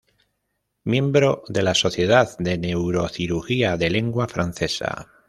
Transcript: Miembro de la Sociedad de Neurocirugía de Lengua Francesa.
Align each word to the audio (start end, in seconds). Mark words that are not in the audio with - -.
Miembro 0.83 1.43
de 1.47 1.61
la 1.61 1.75
Sociedad 1.75 2.35
de 2.39 2.57
Neurocirugía 2.57 3.77
de 3.77 3.91
Lengua 3.91 4.27
Francesa. 4.27 5.09